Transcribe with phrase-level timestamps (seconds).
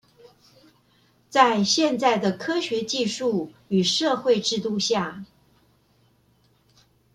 [1.29, 5.23] 在現在的科學技術與社會制度下